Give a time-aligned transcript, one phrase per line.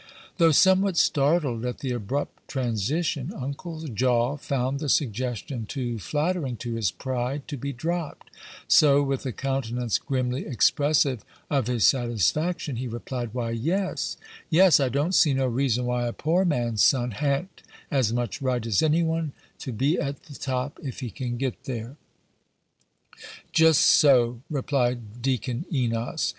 [0.39, 6.73] Though somewhat startled at the abrupt transition, Uncle Jaw found the suggestion too flattering to
[6.73, 8.31] his pride to be dropped;
[8.67, 14.17] so, with a countenance grimly expressive of his satisfaction, he replied, "Why, yes
[14.49, 17.61] yes I don't see no reason why a poor man's son ha'n't
[17.91, 21.65] as much right as any one to be at the top, if he can get
[21.65, 21.95] there."
[23.51, 26.27] "Just so," replied Deacon Enos.